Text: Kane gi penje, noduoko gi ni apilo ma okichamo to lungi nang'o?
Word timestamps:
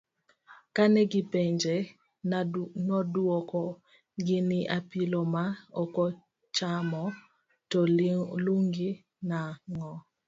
Kane 0.75 1.01
gi 1.11 1.21
penje, 1.31 1.75
noduoko 2.87 3.61
gi 4.25 4.37
ni 4.49 4.59
apilo 4.77 5.21
ma 5.33 5.43
okichamo 5.81 7.03
to 7.69 7.79
lungi 8.45 8.89
nang'o? 9.29 9.91